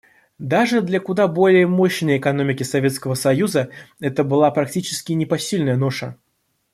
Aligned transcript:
Даже 0.39 0.81
для 0.81 0.99
куда 0.99 1.27
более 1.27 1.67
мощной 1.67 2.17
экономики 2.17 2.63
Советского 2.63 3.13
Союза 3.13 3.69
это 3.99 4.23
была 4.23 4.49
практически 4.49 5.11
непосильная 5.13 5.75
ноша. 5.77 6.17